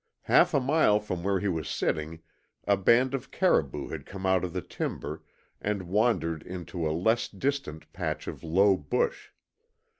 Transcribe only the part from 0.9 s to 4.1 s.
from where he was sitting a band of caribou had